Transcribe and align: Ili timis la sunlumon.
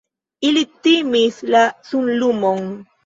Ili 0.47 0.63
timis 0.87 1.37
la 1.57 1.61
sunlumon. 1.91 2.67